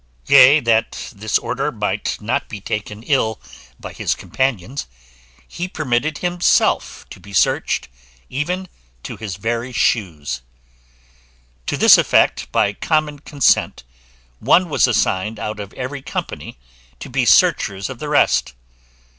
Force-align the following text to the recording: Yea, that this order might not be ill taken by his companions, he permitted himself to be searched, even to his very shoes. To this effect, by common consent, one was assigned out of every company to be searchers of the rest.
Yea, 0.25 0.59
that 0.59 1.11
this 1.15 1.37
order 1.37 1.71
might 1.71 2.19
not 2.19 2.49
be 2.49 2.57
ill 2.57 2.63
taken 2.63 3.35
by 3.79 3.93
his 3.93 4.15
companions, 4.15 4.87
he 5.47 5.67
permitted 5.67 6.17
himself 6.17 7.05
to 7.11 7.19
be 7.19 7.31
searched, 7.31 7.87
even 8.27 8.67
to 9.03 9.15
his 9.15 9.35
very 9.35 9.71
shoes. 9.71 10.41
To 11.67 11.77
this 11.77 11.99
effect, 11.99 12.51
by 12.51 12.73
common 12.73 13.19
consent, 13.19 13.83
one 14.39 14.69
was 14.71 14.87
assigned 14.87 15.37
out 15.39 15.59
of 15.59 15.71
every 15.73 16.01
company 16.01 16.57
to 16.99 17.07
be 17.07 17.23
searchers 17.23 17.87
of 17.87 17.99
the 17.99 18.09
rest. 18.09 18.55